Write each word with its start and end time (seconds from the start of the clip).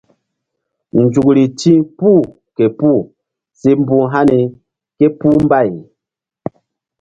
Nzukri 1.01 1.43
ti̧h 1.59 1.81
puh 1.97 2.25
ke 2.55 2.65
puh 2.77 3.01
si 3.59 3.69
mbu̧h 3.79 4.05
hani 4.13 4.39
ké 4.97 5.05
puh 5.19 5.37
mbay. 5.45 5.69